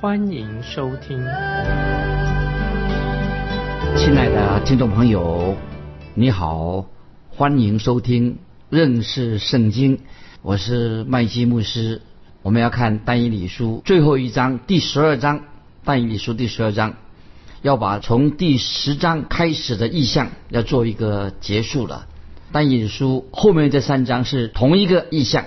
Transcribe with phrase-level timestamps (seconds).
[0.00, 1.18] 欢迎收听。
[3.98, 5.54] 亲爱的听众朋友，
[6.14, 6.86] 你好，
[7.28, 8.38] 欢迎收听
[8.70, 9.98] 认识圣经，
[10.40, 12.00] 我是麦基牧师。
[12.40, 15.42] 我们要看但以理书最后一章第十二章，
[15.84, 16.94] 但以理书第十二章
[17.60, 22.06] 要把从第十章开始的意象要做一个结束了。
[22.52, 25.44] 但以理书后面这三章是同一个意象，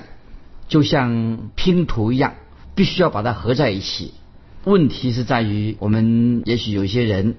[0.67, 2.35] 就像拼图一样，
[2.75, 4.13] 必须要把它合在一起。
[4.65, 7.35] 问题是在于，我们也许有一些人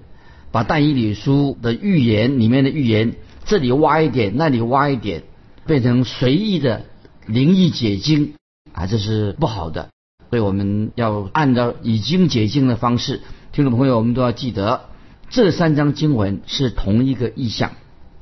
[0.52, 5.22] 把但以理书的预言里面的预言，这里挖一点，那里挖一点，
[5.66, 6.84] 变成随意的
[7.26, 8.34] 灵异解经。
[8.72, 9.90] 啊，这是不好的，
[10.30, 13.20] 所以我们要按照已经解经的方式。
[13.52, 14.86] 听众朋友，我们都要记得，
[15.30, 17.70] 这三章经文是同一个意象，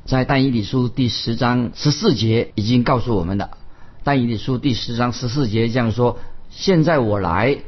[0.04, 3.50] 在但以理书第十章十四节已经告诉我们的。
[4.04, 6.18] 但以理书第十章十四节这样说
[6.50, 7.58] ：“现在我来，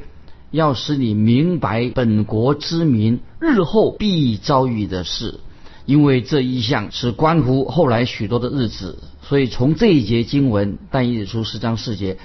[0.55, 5.41] 要使你明白本国之民日后必遭遇的事，
[5.85, 8.99] 因为这一项是关乎后来许多的日子。
[9.23, 12.19] 所以从这一节经文，但以理书十章四节。”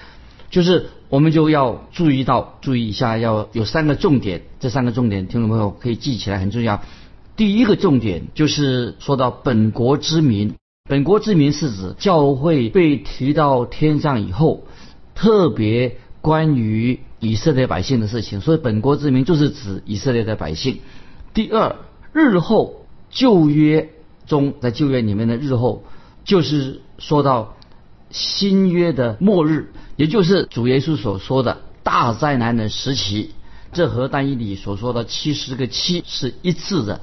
[0.51, 4.41] 就是我们就要注意到，注意一下，要有三个重点。
[4.59, 6.81] 这三个重点，听众朋友可以记起来，很重要。
[7.35, 10.55] 第一个重点就是说到本国之民，
[10.89, 14.63] 本国之民是指教会被提到天上以后，
[15.13, 18.41] 特别关于以色列百姓的事情。
[18.41, 20.79] 所以本国之民就是指以色列的百姓。
[21.33, 21.75] 第二，
[22.13, 23.89] 日后旧约
[24.25, 25.83] 中，在旧约里面的日后，
[26.23, 27.55] 就是说到
[28.09, 29.71] 新约的末日。
[29.95, 33.31] 也就是主耶稣所说的大灾难的时期，
[33.73, 37.01] 这和但以理所说的七十个七是一致的。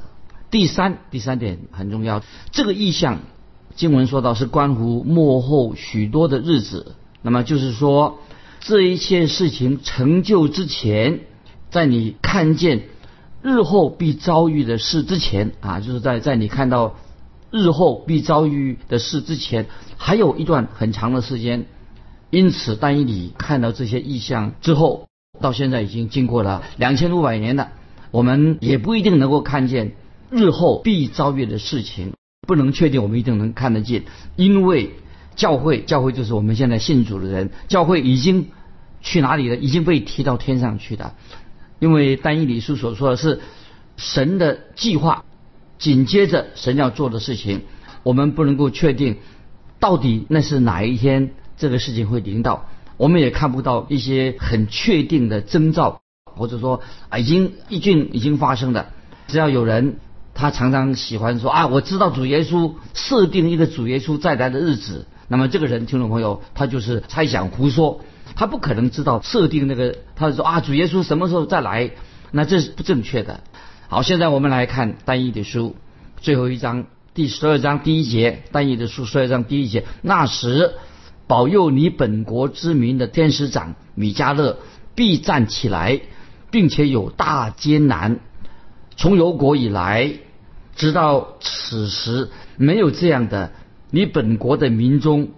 [0.50, 3.18] 第三，第三点很重要，这个意象
[3.74, 6.94] 经文说到是关乎幕后许多的日子。
[7.20, 8.18] 那么就是说，
[8.66, 11.20] 这一切事情成就之前，
[11.70, 12.88] 在你看见
[13.40, 16.96] 日后必遭遇的事之前啊，就是在在你看到
[17.52, 19.66] 日后必遭遇的事之前，
[19.96, 21.66] 还有一段很长的时间。
[22.30, 25.06] 因此，当你看到这些意象之后，
[25.40, 27.70] 到现在已经经过了两千五百年了，
[28.10, 29.92] 我们也不一定能够看见
[30.28, 34.02] 日后必遭遇的事情，不能确定我们一定能看得见，
[34.34, 34.90] 因为
[35.36, 38.48] 教会，教会就是我们现在信主的人，教会已经
[39.00, 39.56] 去哪里了？
[39.56, 41.14] 已经被提到天上去的，
[41.78, 43.40] 因为单一理书所说的是
[43.96, 45.24] 神的计划，
[45.78, 47.62] 紧接着神要做的事情，
[48.02, 49.18] 我们不能够确定
[49.78, 51.30] 到底那是哪一天。
[51.58, 52.68] 这个事情会临到，
[52.98, 58.90] 我们也看不到一些很确定的征兆，或者说啊，已经已经已经发生的。
[59.26, 59.96] 只要有人，
[60.34, 68.00] 他常常喜欢说啊，我知道主耶稣设定一个主耶稣再来的日子，那么这个人听众朋友，他就是猜想胡说，
[68.34, 71.90] 他不可能知道设定那个，他说啊，主耶稣什么时候再来，
[72.30, 73.40] 那这是不正确的。
[73.88, 75.76] 好，现在我们来看单一的书
[76.20, 80.72] 最后一章第十二章第一节，单一的书十二章第一节，那时。
[81.28, 84.58] 保佑你本国之民的天使长米迦勒
[84.94, 86.00] 必站起来，
[86.52, 88.20] 并且有大艰难。
[88.96, 90.12] 从有国以来，
[90.76, 93.50] 直到此时，没有这样的。
[93.96, 95.28] 你本国的民中，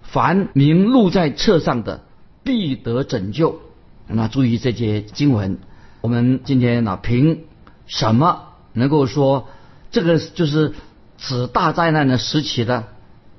[0.00, 2.04] 凡名录在册上的，
[2.44, 3.58] 必得拯救。
[4.06, 5.58] 那注意这些经文，
[6.02, 7.40] 我们今天呢，凭
[7.88, 8.42] 什么
[8.74, 9.48] 能够说
[9.90, 10.72] 这个就是
[11.18, 12.84] 指大灾难的时期的？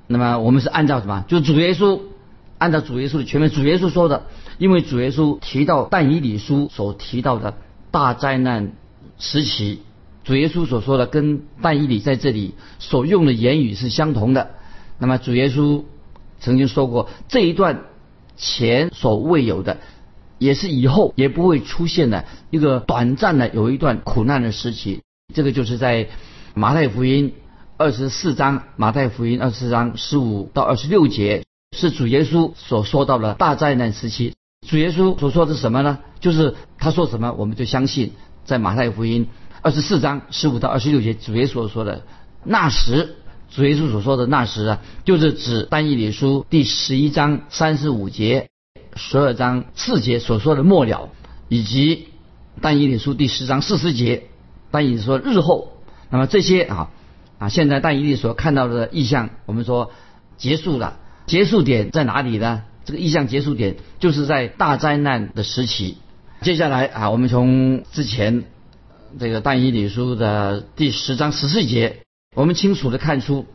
[0.06, 1.24] 那么我们是按照什么？
[1.28, 2.00] 就是主耶稣
[2.58, 4.26] 按照主耶稣的全面，主耶稣说的，
[4.58, 7.56] 因为主耶稣提到但以理书所提到的
[7.90, 8.72] 大灾难
[9.18, 9.80] 时期，
[10.24, 14.50] 主耶稣所说的跟但以理在这里所用的言语是相同的。
[14.98, 15.84] 那么主耶稣
[16.40, 17.84] 曾经说过，这一段
[18.36, 19.78] 前所未有的，
[20.38, 25.02] 也是以后也不会出现的一个短暂的有一段苦难的时期。
[25.34, 26.08] 这个就是在
[26.54, 27.34] 马太福音。
[27.80, 31.44] 二十四章马太福音二十四章十五到二十六节
[31.76, 34.34] 是主耶稣所说到的大灾难时期。
[34.66, 36.00] 主耶稣所说的什么呢？
[36.18, 38.14] 就是他说什么，我们就相信。
[38.44, 39.28] 在马太福音
[39.62, 42.02] 二十四章十五到二十六节，主耶稣所说的
[42.42, 43.14] 那时，
[43.50, 48.50] 主耶稣所说的那时啊，就是指但以理书第十一章三十五节、
[48.94, 51.08] 十二章四节所说的末了，
[51.48, 52.08] 以及
[52.60, 54.24] 但以理书第十章四十节
[54.70, 55.72] 但以说日后。
[56.10, 56.90] 那么这些啊
[57.38, 59.92] 啊，现在但以理所看到的意象，我们说
[60.36, 62.62] 结束了，结束点在哪里呢？
[62.84, 65.98] 这个意象结束点就是在大灾难的时期。
[66.40, 68.44] 接下来啊，我们从之前
[69.18, 71.98] 这个但以理书的第十章十四节，
[72.38, 73.46] 我们清楚的看出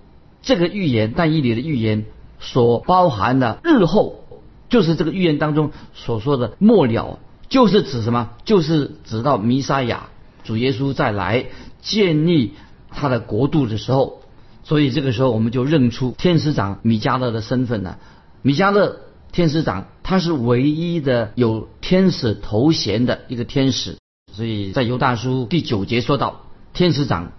[0.42, 2.04] 这个预言但以理的预言
[2.42, 4.26] 所包含的日后，
[4.68, 8.32] 就是这个预言当中所说的末了，就是指什么？
[8.44, 10.10] 就是指到弥撒亚
[10.44, 11.46] 主耶稣再来
[11.82, 12.56] 建立
[12.90, 14.22] 他的国度的时候。
[14.66, 18.00] 所以这个时候我们就认出天使长米迦勒的身份了。
[18.42, 18.98] 米迦勒。
[19.32, 23.98] 天使长，他是唯一的有天使头衔的一个天使，
[24.32, 26.42] 所以在犹大书第九节说到，
[26.72, 27.32] 天使长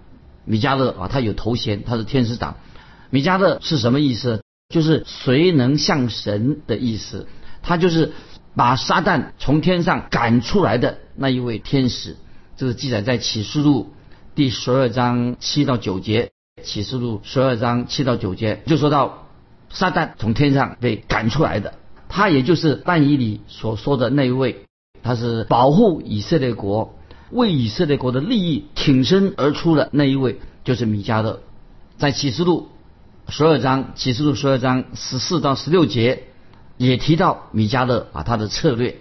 [0.44, 2.56] 米迦勒啊，他有头衔，他是天使长。
[3.10, 4.42] 米迦勒是什么意思？
[4.68, 7.28] 就是谁能像神的意思，
[7.62, 8.12] 他就是
[8.56, 12.16] 把撒旦从天上赶出来的那一位天使。
[12.56, 13.92] 这是记载在启示录
[14.34, 16.30] 第十二章七到九节，
[16.62, 19.28] 启示录十二章七到九节就说到
[19.70, 21.74] 撒旦从天上被赶出来的。
[22.08, 24.66] 他也就是但以理所说的那一位，
[25.02, 26.96] 他是保护以色列国、
[27.34, 31.40] 为以色列国的利益挺身而出的那一位，就是米迦勒。
[31.98, 32.68] 在启示录
[33.28, 36.24] 十二章，启示录十二章十四到十六节
[36.78, 38.96] 也提到米迦勒啊，他的策略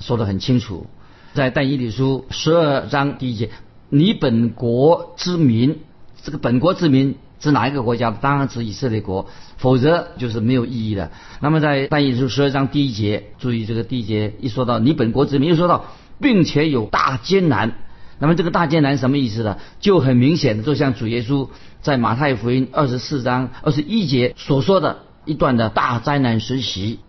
[0.00, 0.86] 说得很清楚。
[1.34, 3.50] 在但以理书十二章第一节，
[3.90, 5.78] 你本国之民，
[6.22, 7.16] 这个本国之民。
[7.38, 8.10] 指哪一个国家？
[8.10, 11.10] 当然指以色列国，否则就是没有意义的。
[11.40, 15.84] 那么在但以理书十二章第一节，注意这个第一节一说到你本国之民，又说到
[16.20, 17.74] 并且有大艰难。
[18.18, 19.58] 那么这个大艰难什么意思呢？
[19.80, 21.48] 就很明显的，就像主耶稣
[21.82, 27.00] 在马太福音二十四章二十一节所说的一段的大灾难时期。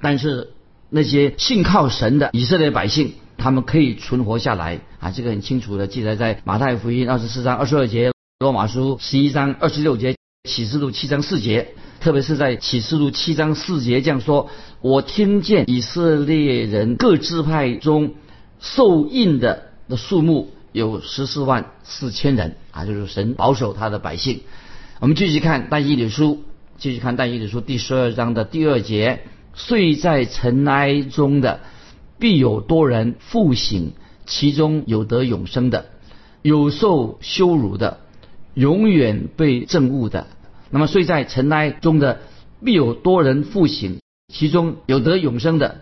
[0.00, 0.50] 但是
[0.90, 5.10] 那些信靠神的以色列百姓，他们可以存活下来啊！
[5.10, 8.12] 这个很清楚的记载在马太福音二十四章二十二节。
[8.40, 10.16] 罗马书十一章二十六节，
[10.48, 11.68] 启示录七章四节，
[12.00, 14.50] 特别是在启示录七章四节这样说
[14.82, 18.14] ：“我听见以色列人各支派中
[18.64, 24.40] 受印的的数目有十四万四千人啊，就是神保守他的百姓。”
[25.00, 26.42] 我们继续看但以理书，
[26.78, 29.20] 继续看但以理书第十二章的第二节
[29.54, 31.60] ：“睡在尘埃中的，
[32.18, 33.90] 必有多人复醒；
[34.24, 35.86] 其中有得永生的，
[36.40, 37.98] 有受羞辱的。”
[38.54, 40.28] 永远被憎恶的，
[40.70, 42.20] 那么睡在尘埃中的，
[42.64, 43.98] 必有多人复醒，
[44.32, 45.80] 其中有得永生的。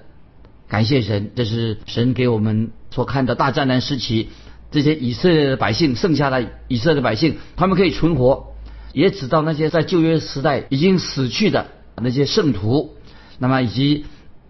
[0.72, 4.30] 感谢神，这是神给我们所看的大战难时期，
[4.70, 8.54] 这些以色列的百姓，剩下的以色列的百姓，他们可以存活，
[8.94, 11.66] 也指到那些在旧约时代已经死去的
[12.00, 12.96] 那些圣徒，
[13.38, 14.06] 那么以及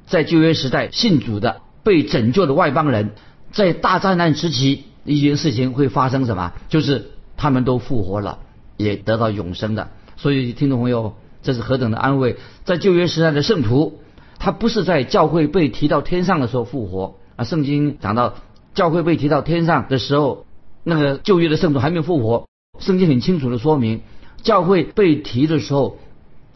[0.06, 3.10] 在旧约时代信主的被拯救的外邦人，
[3.50, 6.52] 在大战难时期，一件事情会发生什么？
[6.68, 7.10] 就是。
[7.34, 8.38] 他们都复活了，
[8.76, 9.90] 也得到永生的。
[10.16, 12.36] 所以，听众朋友，这是何等的安慰！
[12.64, 13.98] 在旧约时代的圣徒，
[14.44, 17.44] 他不是在教会被提到天上的时候复活啊。
[17.44, 18.34] 圣经讲到
[18.74, 20.46] 教会被提到天上的时候，
[20.82, 22.48] 那个旧约的圣徒还没有复活。
[22.80, 24.00] 圣经很清楚的说明，
[24.42, 25.96] 教会被提的时候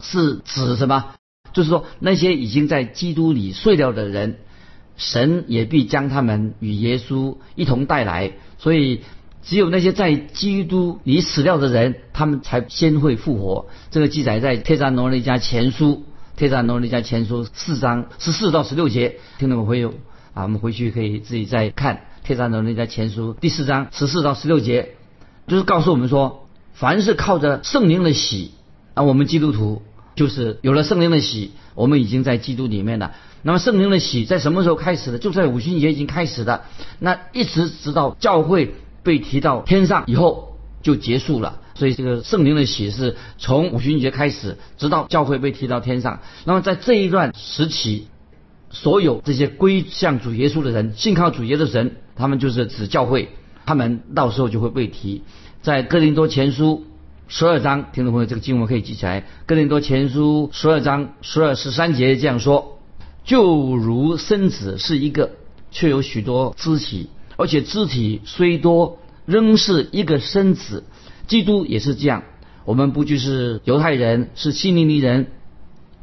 [0.01, 1.13] 是指什么？
[1.53, 4.35] 就是说那些已经在基督里睡掉的人，
[4.97, 8.33] 神也必将他们与耶稣一同带来。
[8.57, 8.99] 所以。
[9.43, 13.67] 只有那些在基督里死掉的人，他们才先会复活。
[13.91, 15.85] 这个记载在《帖撒罗尼迦前书》
[16.37, 19.15] 《帖撒罗尼迦前书》四章十四到十六节。
[19.39, 19.95] 听众朋友
[20.35, 24.95] 啊，我们回去可以自己再看《帖撒罗尼迦前书》第四章十四到十六节，
[25.47, 28.51] 就是告诉我们说，凡是靠着圣灵的喜
[28.93, 29.81] 啊，我们基督徒
[30.13, 33.13] 就是有了圣灵的喜，我们已经在基督里面了。
[33.41, 35.17] 那么圣灵的喜在什么时候开始的？
[35.17, 36.65] 就在五旬节已经开始的，
[36.99, 38.75] 那一直直到教会。
[39.03, 46.21] 被提到天上以后就结束了，所以这个圣灵的喜是从五旬节开始，直到教会被提到天上。
[46.43, 48.07] 那么在这一段时期，
[48.71, 53.29] 所有这些归向主耶稣的人，信靠主耶稣的人，他们就是指教会，
[53.67, 55.21] 他们到时候就会被提。
[55.61, 56.85] 在哥林多前书
[57.27, 59.25] 十二章，听众朋友，这个经文可以记起来。
[59.45, 62.79] 哥林多前书十二章十二十三节这样说：
[63.23, 65.29] 就如身子是一个，
[65.69, 67.09] 却有许多肢体。
[67.35, 70.83] 而且肢体虽多，仍是一个身子。
[71.27, 72.23] 基督也是这样。
[72.65, 75.27] 我们不就是犹太人，是希利尼人，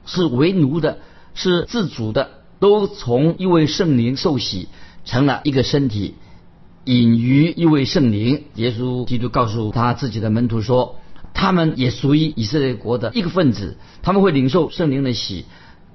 [0.06, 0.98] 是为奴的，
[1.34, 4.68] 是自主的，都从一位圣灵受洗，
[5.04, 6.14] 成了一个身体，
[6.84, 8.44] 隐于一位圣灵。
[8.54, 11.00] 耶稣基督告诉他自己的门徒说，
[11.34, 15.44] 他们也属于以色列国的一个分子，他们会领受圣灵的洗，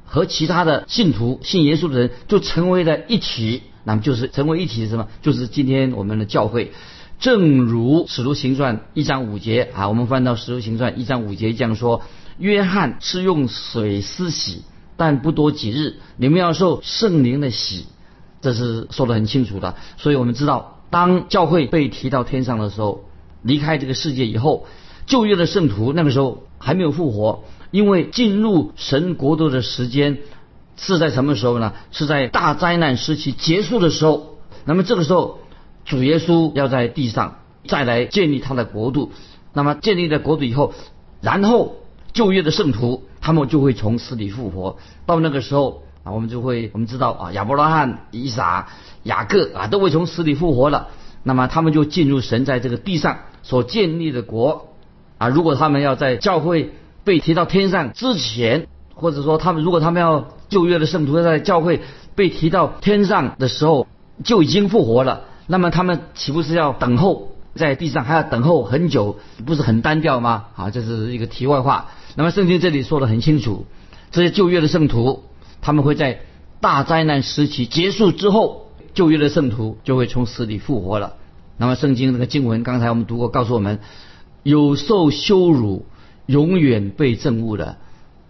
[0.05, 3.63] 和其他的信徒信耶稣的人就成为了一体。
[3.83, 5.07] 那么就是成为一体是什么？
[5.21, 6.73] 就是今天我们的教会，
[7.19, 12.01] 正如使徒行传一章五节啊，我们翻到使徒行传一章五节这样说：
[12.37, 14.63] 约翰是用水施洗，
[14.95, 17.87] 但不多几日，你们要受圣灵的洗。
[18.41, 19.75] 这是说得很清楚的。
[19.97, 23.03] 所以我们知道，当教会被提到天上的时候，
[23.41, 24.65] 离开这个世界以后，
[25.05, 30.19] 旧约的圣徒那个时候还没有复活，因为进入神国度的时间
[30.77, 31.73] 是在什么时候呢？
[31.91, 34.37] 是在大灾难时期结束的时候。
[34.63, 35.39] 那么这个时候。
[35.89, 39.11] 主耶稣要在地上再来建立他的国度，
[39.53, 40.73] 那么建立了国度以后，
[41.19, 41.77] 然后
[42.13, 44.77] 旧约的圣徒他们就会从死里复活。
[45.07, 48.67] 到那个时候啊，我们就会我们知道啊，亚伯拉罕、以撒、
[49.01, 50.89] 雅各啊都会从死里复活了。
[51.23, 54.67] 那么他们就进入神在这个地上所建立的国
[55.17, 55.27] 啊。
[55.27, 56.71] 如果他们要在教会
[57.03, 61.81] 被提到天上之前，或者说他们如果他们要旧约的圣徒在教会
[62.13, 63.87] 被提到天上的时候
[64.23, 65.23] 就已经复活了。
[65.51, 70.45] 那么他们岂不是要等候在地上还要等候很久，不是很单调吗？
[70.55, 71.89] 啊，这是一个题外话。
[72.15, 73.65] 那么圣经这里说的很清楚，
[74.11, 75.23] 这些旧约的圣徒，
[75.59, 76.21] 他们会在
[76.61, 81.15] 大灾难时期结束之后，旧约的圣徒就会从死里复活了。
[81.57, 83.79] 那么圣经这个经文刚才我们读过，告诉我们，
[84.43, 85.87] 有受羞辱、
[86.27, 87.77] 永远被憎恶的，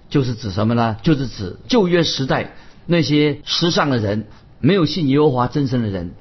[0.10, 0.96] 就是指什么呢？
[1.04, 4.28] 就是指旧约时代那些时尚的人，
[4.62, 6.14] 没有信耶和华真神的人。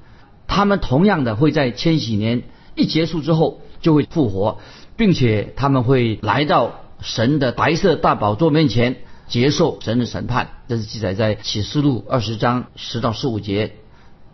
[0.49, 2.43] 他们同样的会在千禧年
[2.75, 4.59] 一结束之后就会复活，
[4.97, 8.97] 并且他们会来到神的白色大宝座面前
[9.29, 10.49] 接受神的审判。
[10.67, 13.75] 这是记载在启示录二十章十到十五节，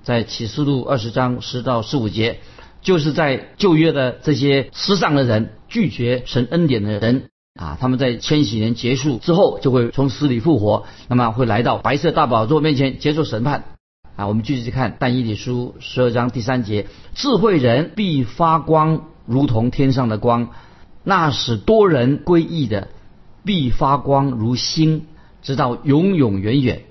[0.03, 2.39] 在启示录二十章十到十五节，
[2.81, 7.29] 就是在旧约的这些失丧的人、拒绝神恩典的人
[7.61, 13.65] 啊，他们在千禧年结束之后就会从死里复活，那么会来到白色大宝座面前接受审判。
[14.17, 20.51] 啊，我们继续看《但以理书》十二章第三节：智慧人必发光，如同天上的光；
[21.03, 22.89] 那使多人归义的，
[23.45, 25.07] 必发光如星，
[25.43, 26.83] 直到永永远远。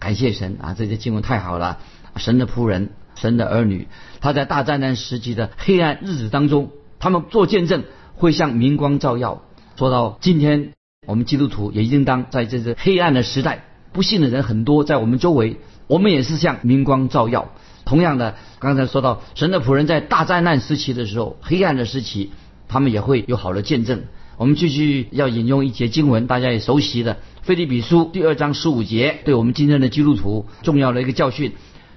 [0.00, 0.74] 感谢神啊！
[0.76, 1.78] 这些经文太好了。
[2.16, 3.86] 神的仆人，神的儿女，
[4.20, 7.84] 他在大灾难时期的黑暗日子当中，他们做见证，
[8.16, 9.42] 会像明光照耀。
[9.76, 10.72] 说到今天，
[11.06, 15.60] 我们基督徒也应当在这个黑暗的时代，不信的人很多，在我们周围。
[15.92, 17.50] 我们也是像明光照耀。
[17.84, 22.30] 同样的，刚才说到神的仆人在大灾难时期的时候，黑暗的时期，
[22.66, 24.04] 他们也会有好的见证。
[24.38, 31.52] 我们继续要引用一节经文，大家也熟悉的《菲利比书》第二章十五节，对我们今天的基督徒重要的一个教训：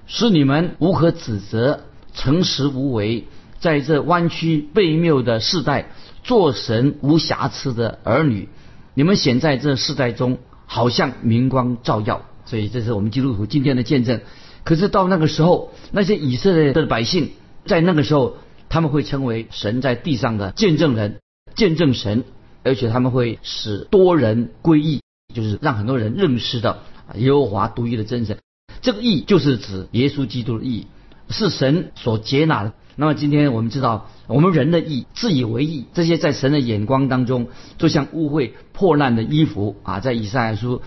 [0.07, 5.89] 是你们无可指责、诚实无为，在这弯曲背谬的世代，
[6.21, 8.49] 做神无瑕疵的儿女。
[8.93, 12.25] 你们显在这世代中，好像明光照耀。
[12.45, 14.21] 所以这是我们基督徒今天的见证。
[14.63, 17.31] 可是到那个时候，那些以色列的百姓
[17.65, 18.37] 在那个时候，
[18.67, 21.19] 他们会成为神在地上的见证人，
[21.55, 22.23] 见证神，
[22.63, 25.01] 而且他们会使多人归义，
[25.35, 26.79] 就是让很多人认识到
[27.15, 28.39] 耶和华独一的真神。
[28.81, 30.87] 这个义就是指耶稣基督的义，
[31.29, 32.73] 是神所接纳的。
[32.95, 40.81] 那么今天我们知道，我们人的义、自以为义，这些在神的眼光当中，就像污秽破烂的衣服啊，在以赛亚书。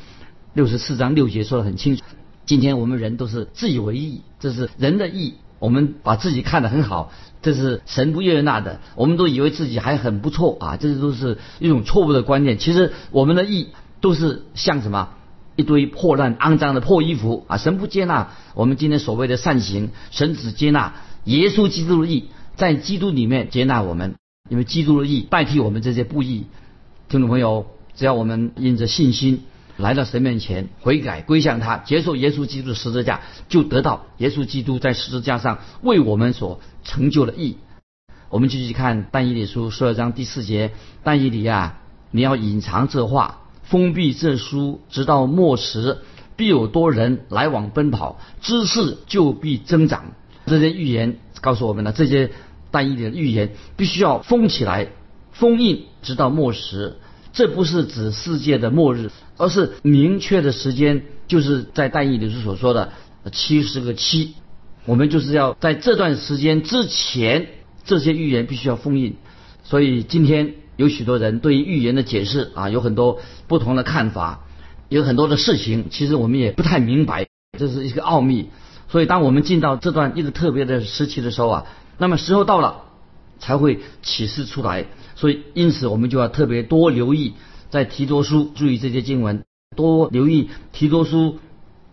[0.58, 2.02] 六十四章六节说的很清楚，
[2.44, 7.12] 今天我们人都是自以为义，这是人的义，我们把自己看得很好，
[7.42, 12.58] 这是神不悦纳的，我们都以为自己还很不错啊，这些都是一种错误的观念。
[12.58, 13.68] 其实我们的义
[14.00, 15.10] 都是像什么
[15.54, 22.24] 一堆破烂肮脏的破衣服啊，神不接纳我们今天所谓的善行，神只接纳耶稣基督的义，
[22.56, 24.16] 在基督里面接纳我们，
[24.50, 26.46] 因为基督的义代替我们这些不义。
[27.08, 29.44] 听众朋友，只要我们因着信心。
[29.78, 37.58] 来到神面前悔改归向他，接受耶稣基督的十字架，就得到耶稣基督在十字架上为我们所成就的义。
[38.28, 40.72] 我们继续看但以理书十二章第四节：
[41.04, 41.78] 但以理啊，
[42.10, 45.98] 你要隐藏这话，封闭这书，直到末时，
[46.36, 50.12] 必有多人来往奔跑，知识就必增长。
[50.46, 52.32] 这些预言告诉我们了，这些
[52.72, 54.88] 但以理的预言必须要封起来，
[55.30, 56.96] 封印，直到末时。
[57.38, 62.90] 这不是指世界的末日，而是明确的时间，就是在大义里书所说的
[63.30, 64.34] 七十个七。
[64.86, 67.46] 我们就是要在这段时间之前，
[67.84, 69.14] 这些预言必须要封印。
[69.62, 74.44] 所以今天有许多人对于预言的解释啊，有很多不同的看法，
[74.88, 78.48] 有很多的事情，其实我们也不太明白，这是一个奥秘。
[78.88, 81.66] 所以当我们进到这段一个特别的时期的时候啊，
[81.98, 82.82] 那么时候到了，
[83.38, 84.86] 才会启示出来。
[85.18, 87.34] 所以，因此我们就要特别多留意，
[87.70, 89.44] 在提多书注意这些经文，
[89.74, 91.38] 多留意提多书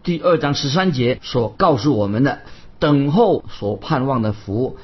[0.04, 2.42] 第二章十三节所告诉我们的，
[2.78, 4.78] 等候所盼望的福，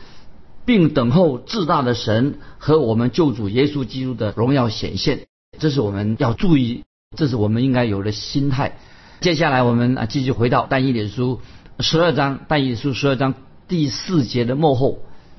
[0.66, 5.28] 并等候至大的神和我们救主耶稣基督的荣耀显现。
[5.60, 6.84] 这是我们要注意，
[7.16, 8.80] 这是我们应该有的心态。
[9.20, 11.42] 接下来我们啊继续回到但以理书
[11.80, 13.36] 十二章，但以理书十二章
[13.68, 14.98] 第四节的幕后，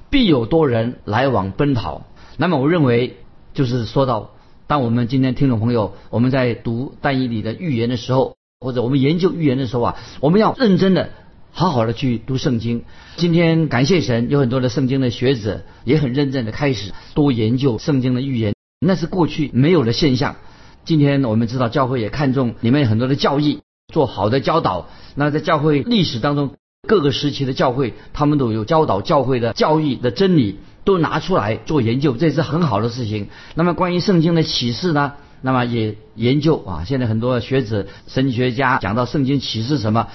[0.09, 2.07] 必有多人来往奔跑。
[2.37, 3.17] 那么我认为
[3.55, 4.31] 就是说到，
[4.67, 11.11] 当我们今天听众朋友我们在读但以理的预言的时候，或者我们研究预言的时候啊，我们要认真的、
[11.53, 12.85] 好好的去读圣经。
[13.17, 20.37] 今天感谢神，有很多的圣经的学者也很认真的开始多研究圣经的预言，那是过去没有的现象。
[20.85, 23.61] 今天我们知道教会也看重里面很多的教义。
[23.93, 26.55] 做好的教导，那在教会历史当中，
[26.89, 33.29] 各个时期的教会，他们都有教导教会的教义的真理，都拿出来做研究，这是很好的事情。
[33.55, 35.13] 那么关于圣经的启示呢？
[35.45, 40.07] 那么也研究啊，现在很多学者、神学家讲到圣经启示什么，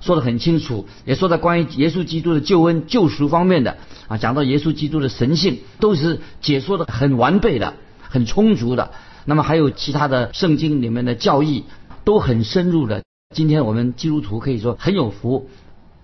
[0.00, 8.92] 说得很清楚，也说到关于耶稣基督的救恩、救赎方面的啊，讲到耶稣基督的神性，都是解说的很完备的、很充足的。
[9.24, 11.64] 那么还有其他的圣经里面的教义，
[12.04, 13.02] 都很深入的。
[13.34, 15.48] 今天我们基督徒可以说很有福，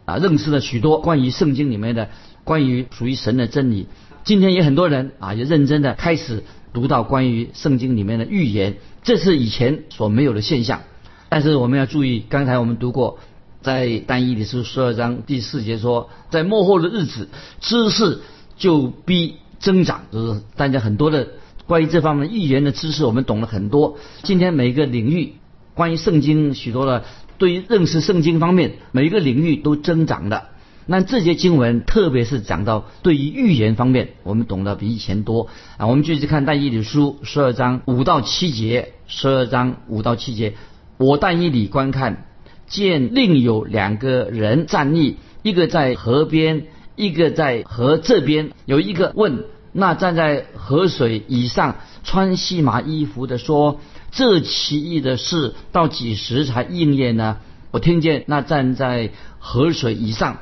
[0.06, 2.08] 啊，认识了许多关于圣经里面的
[2.42, 3.86] 关于属于神的真理。
[4.24, 10.82] 今天也很多人啊，也认真的开始读到关于圣经里面的预言，这是以前所没有的现象。
[11.28, 13.18] 但是我们要注意，刚才我们读过，
[13.60, 17.28] 在但以理书十二章第四节说，在末后的日子，
[17.60, 18.20] 知识
[18.56, 21.28] 就必增长，就是大家很多的
[21.66, 23.98] 关于这方面预言的知识，我们懂了很多。
[24.22, 25.34] 今天每一个领域。
[25.74, 27.04] 关于圣经许多的
[27.38, 30.48] 对于认识圣经方面每一个领域都增长的，
[30.86, 35.86] 那这些经文特别是讲到对于预言方面，我们懂得比以前多啊。
[35.86, 40.54] 我们继续看但以理书十二章五到七节，十二章五到七节，
[40.98, 42.26] 我但以理观看，
[42.66, 46.64] 见另有两个人站立，一个在河边，
[46.96, 53.80] 一个在河这边，有一个问那站在河水以上穿细麻衣服的说。
[54.14, 57.38] 这奇异的事到几时才应验呢？
[57.70, 60.37] 我听见那站在河水以上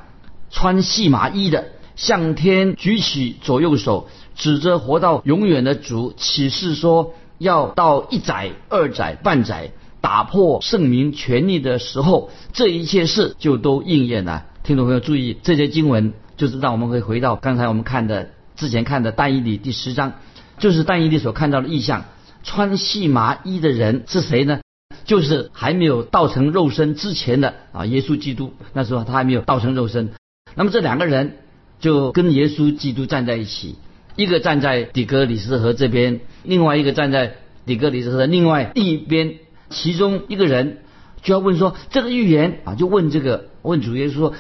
[0.51, 14.47] 穿细麻衣的向天举起左右手，指着活到永远的主启示说：要到一载、二载、半载，打破圣明权力的时候，这一切事就都应验了。
[14.63, 20.15] 听众朋友注意，这些经文就是让我们可以回到刚才我们看的之前看的但以理第十章，
[20.59, 22.05] 就是但以理所看到的意象。
[22.43, 24.61] 穿细麻衣的人是谁呢？
[25.05, 28.55] 就是还没有道成肉身之前的啊，耶稣基督。
[28.73, 30.13] 那时候他还没有道成肉身。
[30.55, 31.39] 那么这两个人
[31.79, 33.77] 就跟耶稣基督站在一起，
[34.17, 37.37] 一个站在底格里斯河这边，另外一个站在
[37.67, 39.37] 底格里斯河另外一边。
[39.71, 40.79] 其中一个人
[41.23, 44.35] 就要问说：这个预言啊，就问这个问主耶稣说：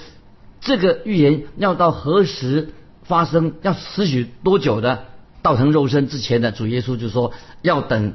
[0.61, 2.71] 这个预言要到何时
[3.05, 3.55] 发生？
[3.63, 5.05] 要持续多久的？
[5.41, 8.15] 道成肉身之前的主耶稣就说要等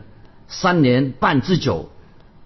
[0.50, 1.90] 三年半之久，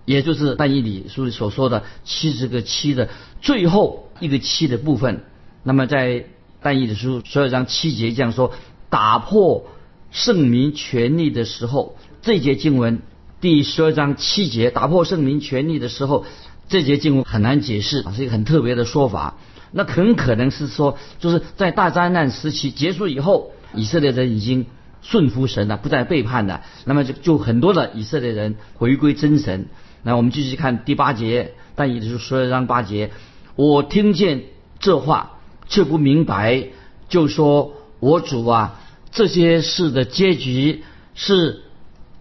[0.05, 3.09] 也就是但以理书所说的七十个七的
[3.41, 5.23] 最后一个七的部分。
[5.63, 6.25] 那么在
[6.61, 8.53] 但以理书十二章七节这样说：
[8.89, 9.65] 打破
[10.11, 13.01] 圣民权力的时候，这节经文
[13.41, 16.25] 第十二章七节打破圣民权力的时候，
[16.67, 19.35] 这节经文很难解释，是一个很特别的说法。
[19.71, 23.51] 那很可能是说，就是在大灾难时期结束以后。
[23.71, 24.65] 以色列人已经
[25.03, 26.63] 顺服神了，不再背叛了。
[26.85, 29.67] 那么就就很多的以色列人回归真神。
[30.01, 33.11] 那我们继续看第八节，但也就是十二章八节，
[33.55, 34.45] 我听见
[34.79, 35.38] 这话
[35.69, 36.65] 却不明白，
[37.07, 40.83] 就说我主啊，这些事的结局
[41.15, 41.61] 是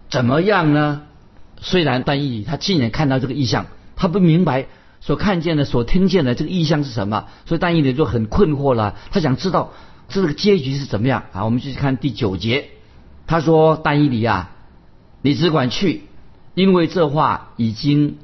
[0.09, 1.01] 怎么样呢？
[1.59, 3.65] 虽然但以他亲眼看到这个意象，
[3.97, 4.67] 他不明白
[5.01, 8.95] 所看见的、所听见的这个意象是什么，所以但以理就很困惑了。
[9.11, 9.73] 他想知道。
[10.11, 11.45] 这个结局是怎么样啊？
[11.45, 12.69] 我们继续看第九节，
[13.27, 14.55] 他说：“但以理啊，
[15.21, 16.05] 你只管去，
[16.55, 18.17] 因为这话已经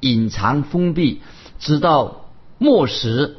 [0.00, 1.20] 隐藏封闭，
[1.60, 2.24] 直到
[2.58, 3.36] 末时。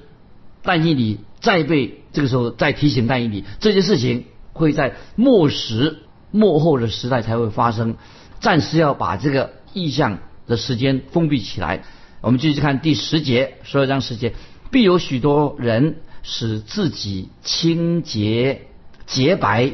[0.64, 6.00] 但以理再被这个时候再提醒但以理，这件事情会在末时
[6.32, 7.96] 末后的时代才会发生，
[8.40, 11.84] 暂时要把这个意象的时间封闭起来。
[12.22, 14.34] 我们继续看第十节，十二章十节，
[14.72, 18.68] 必有许多人。”使自己清洁
[19.08, 19.72] 洁白，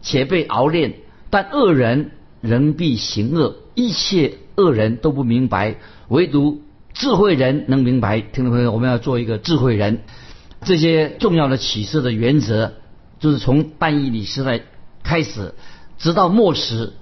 [0.00, 0.94] 且被熬炼，
[1.28, 5.74] 但恶人仍必行恶，一切恶人都不明白，
[6.08, 6.62] 唯独
[6.94, 8.22] 智慧人能明白。
[8.22, 10.00] 听众朋友，我们要做一个智慧人。
[10.64, 12.74] 这些重要的启示的原则，
[13.20, 14.62] 就是从半义理时代
[15.02, 15.54] 开始，
[15.98, 16.92] 直到末时，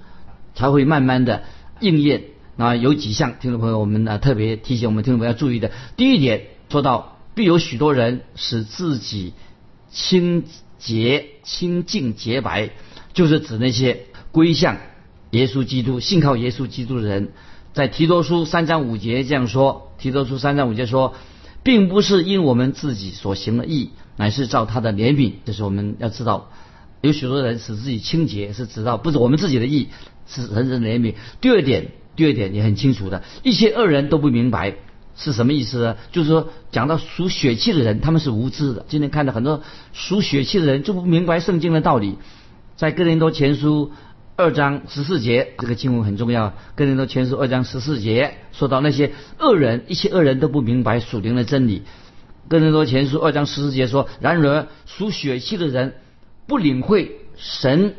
[0.55, 1.43] 才会慢慢的
[1.79, 2.23] 应验。
[2.55, 5.71] 那有几项，听众朋友，我们呢特别提醒我们听众朋友要注意的。
[5.95, 7.17] 第一点，说到。
[7.33, 9.31] 必有许多人使自己
[9.89, 10.43] 清
[10.77, 12.71] 洁、清净、洁白，
[13.13, 14.01] 就是指那些
[14.33, 14.75] 归向
[15.29, 17.31] 耶稣基督、信靠耶稣基督的人。
[17.71, 21.15] 在提多书三章五节这样说：提多书三章五节说，
[21.63, 25.33] 并不是因我们自己所行的义，乃是照他的怜悯。
[25.45, 26.49] 这是我们要知道，
[27.01, 29.89] 有许多人使自己清洁，是知道不是我们自己的义，
[30.27, 31.15] 是人人的怜悯。
[31.39, 34.75] 第二点，第二点也很清楚的，一些恶人都不明白
[35.15, 35.97] 是什么意思呢？
[36.11, 38.85] 就是说，讲到属血气的人，他们是无知的。
[38.89, 39.61] 今天看到很多
[39.93, 42.17] 属血气的人就不明白圣经的道理，
[42.75, 43.91] 在哥林多前书。
[44.41, 46.53] 二章十四节，这个经文很重要。
[46.75, 51.83] 跟人都全书二章十四节说到那些恶人，一切恶人都不明白属灵的真理。
[52.49, 55.93] 跟人多前书二章十四节说，然而属血气的人
[56.47, 57.93] 不领会神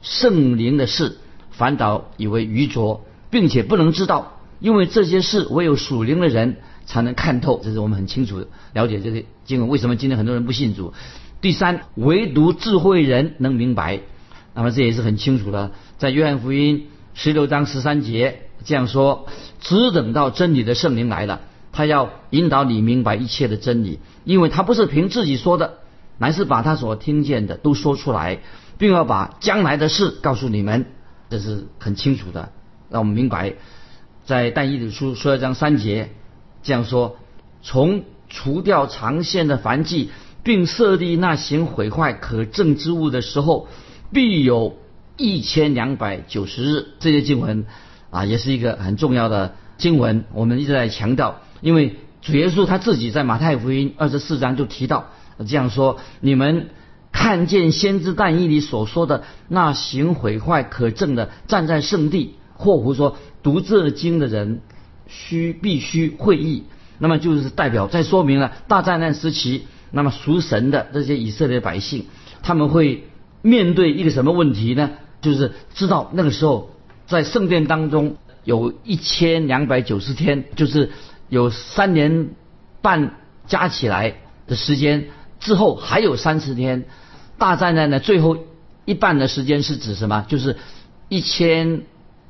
[0.00, 1.18] 圣灵的事，
[1.50, 7.60] 反倒以为愚拙，并且不能知道，因为这些事唯有属灵的人才能看透。
[7.62, 9.68] 这是我们很清楚了解这个经文。
[9.68, 10.94] 为什么今天很多人不信主？
[11.42, 14.00] 第三，唯独智慧人能明白。
[14.54, 19.26] 那么这也是很清楚的，在约翰福音十六章十三节这样说：
[19.60, 21.40] 只等到真理的圣灵来了，
[21.72, 25.78] 他要引导你明白一切的真理，因为他不是凭自己说的，
[26.18, 28.40] 乃是把他所听见的都说出来，
[28.76, 30.84] 并要把将来的事告诉你们。
[31.30, 32.50] 这是很清楚的，
[32.90, 33.54] 让我们明白，
[34.26, 36.10] 在但以理书十二章三节
[36.62, 37.16] 这样说：
[37.62, 40.10] 从除掉长线的凡迹，
[40.42, 43.66] 并设立那行毁坏可证之物的时候。
[44.12, 44.76] 必有
[45.16, 47.64] 一千两百九十日，这些经文
[48.10, 50.24] 啊，也是一个很重要的经文。
[50.34, 56.68] 我们一直在强调，因为主耶稣他自己在马太福音二十四章就提到这样说：你们
[57.10, 64.60] 看见先知但以里所说的那行毁坏可证的，站在圣地，或胡说读这经的人
[65.08, 66.64] 需必须会意。
[66.98, 72.06] 那么就是代表在说明了大灾难时期，那么属神的这些以色列百姓，
[72.42, 73.04] 他们会。
[73.42, 74.92] 面对一个什么问题呢？
[75.20, 76.70] 就是知道那个时候
[77.06, 80.90] 在圣殿当中有一千两百九十天，就是
[81.28, 82.30] 有三年
[82.80, 86.84] 半加起来的时间之后还有三十天，
[87.38, 88.36] 大灾难的最后
[88.84, 90.24] 一半的时间是指什么？
[90.28, 90.56] 就是
[91.08, 91.82] 一千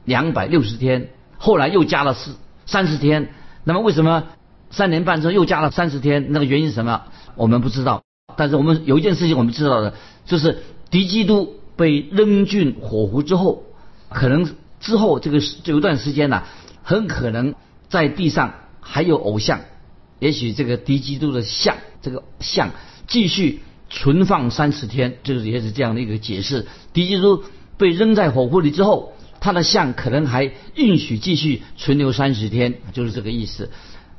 [0.04, 3.30] 两百六十天，后来又加了四三十天。
[3.64, 4.24] 那么为什么
[4.70, 6.26] 三年半之后又加了三十天？
[6.30, 7.02] 那个原因是什么？
[7.36, 8.02] 我们不知道。
[8.36, 9.94] 但是我们有一件事情我们知道的，
[10.26, 10.62] 就是。
[10.92, 13.64] 敌基督被扔进火湖之后，
[14.10, 16.42] 可能之后这个有一段时间呢，
[16.82, 17.54] 很可能
[17.88, 18.52] 在地上
[18.82, 19.62] 还有偶像，
[20.18, 22.72] 也许这个敌基督的像，这个像
[23.08, 26.66] 继续存放三十天，就是也是这样的一个解释。
[26.92, 27.42] 敌基督
[27.78, 33.70] 被扔在火湖里之后，他的像可能还允许继续存留三十天，就是这个意思。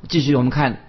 [0.08, 0.80] 继续我们看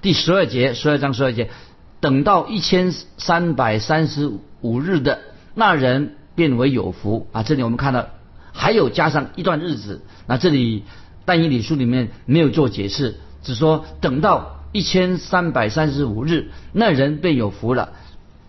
[0.00, 1.50] 第十二节，十二章十二节，
[1.98, 5.18] 等到一千三百三十五日的。
[5.54, 7.42] 那人变为有福啊！
[7.42, 8.06] 这里我们看到
[8.52, 10.02] 还有加上一段日子。
[10.26, 10.84] 那这里
[11.24, 17.92] 但以理书里面没有做解释，只说等到一千三百三十五日，那人便有福了。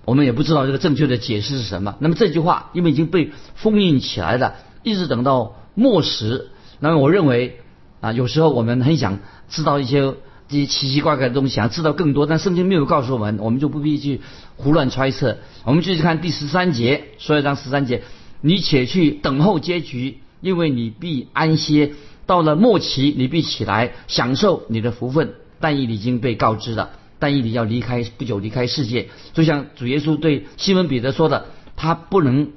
[0.05, 1.95] 我们也不知道这个正确的解释是什么。
[1.99, 6.49] 那么这句话因为已经被封印起来了，一直等到末时。
[6.79, 7.59] 那么我认为
[8.01, 10.15] 啊，有时候我们很想知道一些。
[10.53, 14.21] 这些奇奇怪怪的东西，想知道更多，但圣经没有告诉我们，我们就不必去
[14.55, 15.39] 胡乱揣测。
[15.63, 18.03] 我们继续看第十三节，说一章十三节，
[18.39, 21.93] 你且去等候结局，因为你必安歇。
[22.27, 25.33] 到了末期，你必起来享受你的福分。
[25.59, 29.09] 但以理已经被告知了，但以理要离开，不久离开世界。
[29.33, 32.51] 就像主耶稣对西门彼得说的，他不能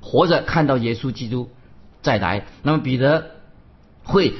[0.00, 1.50] 活着看到耶稣基督
[2.00, 2.46] 再来。
[2.62, 3.26] 那么彼得
[4.04, 4.32] 会。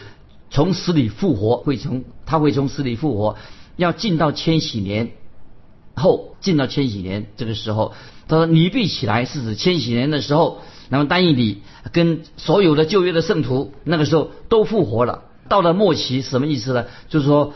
[0.54, 3.36] 从死里复活，会从他会从死里复活，
[3.76, 5.10] 要进到千禧年
[5.94, 7.92] 后，进到千禧年这个时候，
[8.26, 11.60] 他说你必起来，是指千禧年的时候，那么单义里
[11.92, 15.24] 跟所有的旧约的圣徒那个时候都复活了。
[15.50, 16.86] 到了末期什么意思呢？
[17.10, 17.52] 就是说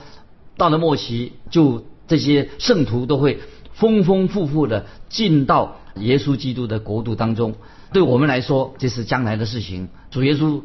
[0.59, 3.41] 到了末期，就这些圣徒都会
[3.73, 7.55] 丰丰富富的进到耶稣基督的国度当中。
[7.95, 9.89] 对我们来说，这是将来的事情。
[10.11, 10.61] 主耶稣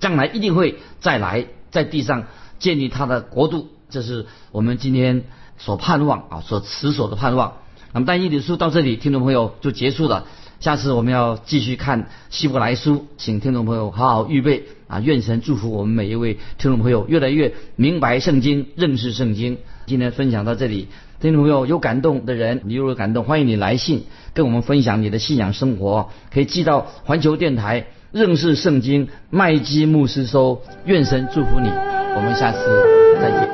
[0.00, 1.46] 将来一定会再来。
[1.74, 5.24] 在地上建立他的国度，这是我们今天
[5.58, 7.54] 所盼望啊，所持守的盼望。
[7.92, 10.26] 那么，但以理书到这里，听众朋友就结束了。
[10.60, 14.98] 下次我们要继续看希伯来书，请听众朋友好好预备啊！
[15.00, 19.58] 愿神祝福我们每一位听众朋友越来越明白圣经，认识圣经。
[19.86, 20.88] 今天分享到这里，
[21.20, 27.86] 听众朋友有感动的人，你有感动，欢迎你来信跟我们分享你的信仰生活，可以寄到环球电台。
[28.10, 31.68] 认识圣经，麦基牧师说：“愿神祝福你。”
[32.14, 32.58] 我们下次
[33.20, 33.53] 再见。